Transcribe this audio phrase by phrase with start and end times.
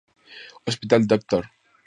[0.65, 1.45] Hospital Dr.